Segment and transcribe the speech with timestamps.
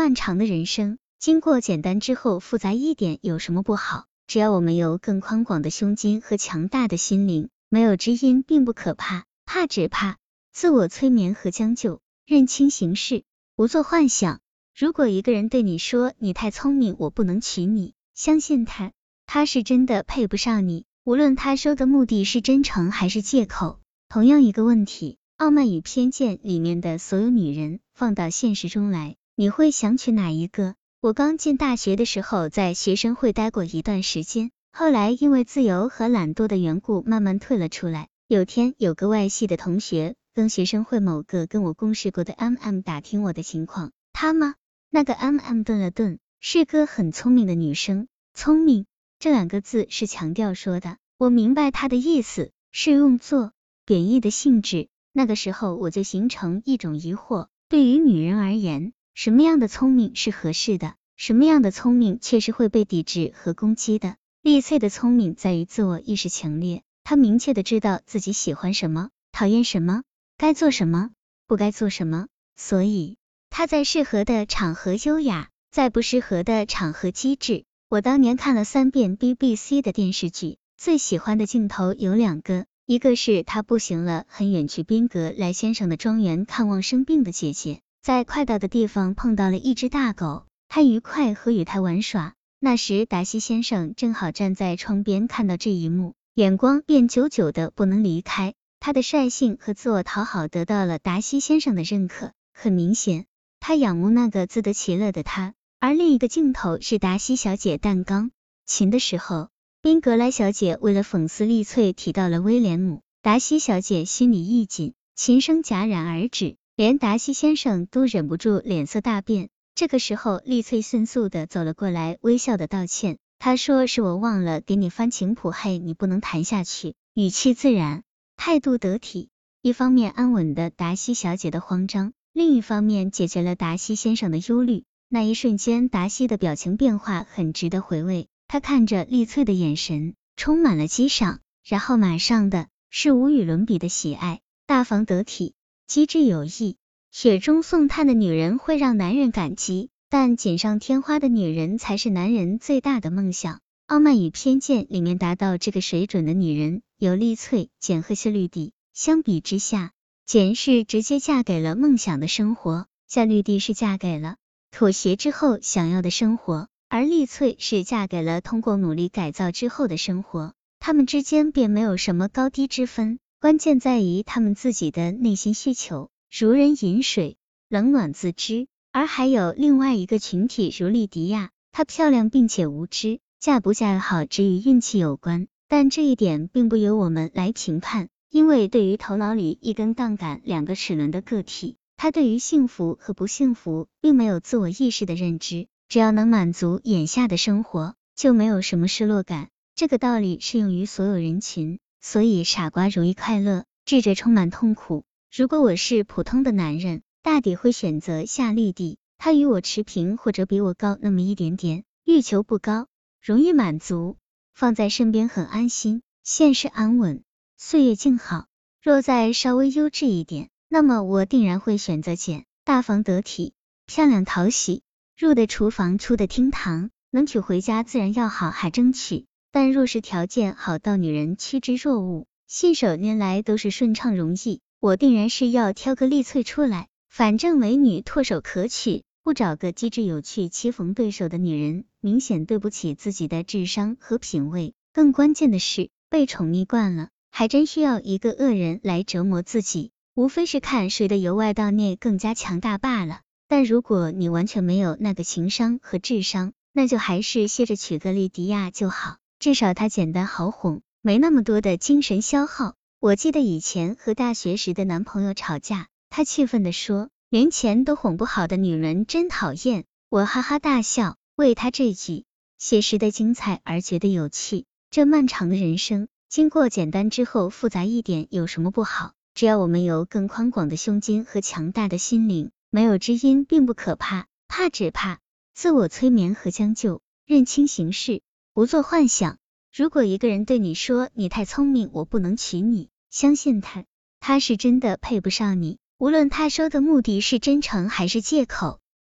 [0.00, 4.06] 漫长的人生，经过简单之后复杂一点有什么不好？
[4.26, 10.16] 只要我们有更宽广的胸襟和强大的心灵，没有知音并不可怕，怕只怕
[10.54, 13.24] 自我催眠和将就，认清形势，
[13.56, 14.40] 不做幻想。
[14.74, 18.92] 如果一个人对你说你太聪明，我不能娶你，相信他，
[19.26, 20.86] 他是真的配不上你。
[21.04, 23.80] 无论他说的目的是真诚还是借口。
[24.08, 30.74] 同样一个问题，《傲慢与偏见》里面的所有女人放到现实中来，你会想娶哪一个？
[31.00, 38.08] 我刚进大学的时候，在学生会待过一段时间，后来因为自由和懒惰的缘故，慢慢退了出来。
[38.28, 44.56] 有天，有个外系的同学跟学生会某个跟我共事过的 M M 打听我的情况，他吗？
[44.90, 48.84] 那个 M M 顿了顿，是个很聪明的女生，聪明
[49.18, 53.52] 这两个字是强调说的，我明白他的意思，是用作
[53.86, 54.88] 贬义的性质。
[55.14, 58.92] 那个时候我就形成一种疑惑，对于女人而言。
[59.14, 60.94] 什么样的聪明是合适的？
[61.16, 64.16] 什么样的聪明却是会被抵制和攻击的？
[64.42, 70.02] 丽翠的聪明在于自我意识强烈，她明确的知道自己喜欢什么，讨厌什么，
[70.38, 71.10] 该做什么，
[71.46, 73.18] 不该做什么，所以
[73.50, 77.64] 她在适合的场合优雅，在不适合的场合机智。
[77.90, 87.82] 我当年看了三遍 BBC 的电视剧，最喜欢的镜头有两个，一个是她步行了，很远去宾格莱先生的庄园看望生病的姐姐。
[88.02, 92.32] 在快到的地方碰到了一只大狗，他愉快和与它玩耍。
[92.58, 98.54] 那时达西先生正好站在窗边，看到这一幕，眼光便久久的不能离开。
[98.80, 102.32] 他的率性和自我讨好得到了达西先生的认可。
[102.54, 103.26] 很明显，
[103.60, 105.52] 他仰慕那个自得其乐的他。
[105.78, 108.30] 而另一个镜头是达西小姐弹钢
[108.64, 109.50] 琴的时候，
[109.82, 116.56] 宾格莱小姐为了讽刺丽翠提到了威廉姆，达西小姐心里一紧，琴声戛然而止。
[116.80, 119.50] 连达西先生都忍不住脸色大变。
[119.74, 123.18] 这个时候，丽翠迅速的走了过来，微笑的道歉。
[123.38, 128.02] 她说：“是我忘了给你翻琴谱，嘿，你不能弹下去。”语气自然，
[128.38, 129.28] 态度得体，
[129.60, 134.84] 一方面安稳的达西小姐的慌张，另一方面解决了达西先生的忧虑。
[135.10, 138.28] 那一瞬间，达西的表情变化很值得回味。
[138.48, 145.52] 他看着丽翠的眼神充满了激赏，然后马上的是无与伦比的喜爱，大方得体。
[145.90, 146.76] 机智有益，
[147.10, 153.58] 雪中送炭的女人会让男人感激，但锦上添花的女人才是男人最大的梦想。
[153.88, 158.72] 傲慢与偏见里面达到这个水准的女人有丽翠、简和谢绿蒂。
[158.94, 159.90] 相比之下，
[160.26, 164.36] 简是直接嫁给了梦想的生活，夏绿蒂是嫁给了
[164.70, 170.54] 妥协之后想要的生活，而丽翠是嫁给了通过努力改造之后的生活。
[170.78, 173.18] 他们之间便没有什么高低之分。
[173.40, 177.38] 关键在于他们自己的内心需求，如人饮水，
[177.70, 178.66] 冷暖自知。
[178.92, 199.48] 而还有另外一个群体，如莉迪亚，她漂亮并且无知，嫁不嫁好只与运气有关，但这一点并不由我们来评判，因为对于头脑里一根杠杆、两个齿轮的个体，他对于幸福和不幸福并没有自我意识的认知，只要能满足眼下的生活，就没有什么失落感。
[199.74, 201.78] 这个道理适用于所有人群。
[202.00, 205.04] 所以傻瓜容易快乐，智者充满痛苦。
[205.30, 212.88] 如果我是普通的男人，大抵会选择夏绿蒂，他与我持平或者比我高那么一点点，欲求不高，
[213.22, 214.16] 容易满足，
[214.54, 217.22] 放在身边很安心，现实安稳，
[217.58, 218.46] 岁月静好。
[218.82, 223.52] 若再稍微优质一点，那么我定然会选择简，大方得体，
[223.84, 224.82] 漂亮讨喜，
[225.18, 229.26] 入的厨房，出的厅堂，能娶回家自然要好，还争取。
[229.52, 236.88] 但若是条件好到女人趋之若鹜，信手拈来都是顺畅容易，我定然是要挑个丽翠出来。
[237.08, 244.74] 反正美女唾手可取，不找个机智有趣、棋逢对手的女人，明显对不起自己的智商和品味。
[244.92, 249.90] 更关键的是，被宠溺惯了，还真需要一个恶人来折磨自己。
[250.14, 253.20] 无非是看谁的由外到内更加强大罢了。
[253.48, 259.16] 但如果你完全没有那个情商和智商，那就还是歇着娶个莉迪亚就好。
[259.40, 262.74] 至少他简单好哄，没那么多的精神消耗。
[262.98, 272.26] 我记得以前和大学时的男朋友吵架，他气愤的说：“连钱都哄不好的女人真讨厌。”我哈哈大笑，为他这句
[272.58, 274.66] 写实的精彩而觉得有趣。
[274.90, 279.14] 这漫长的人生，经过简单之后复杂一点有什么不好？
[279.32, 285.18] 只要我们有更宽广的胸襟和强大的心灵，没有知音并不可怕，怕只怕
[285.54, 288.20] 自我催眠和将就，认清形势。
[288.52, 289.38] 不做幻想。
[289.72, 293.84] 如果一个人对你说你太聪明，我不能娶你，相信他，
[294.18, 295.78] 他是真的配不上你。
[295.98, 298.79] 无论他说的目的是真诚还是借口。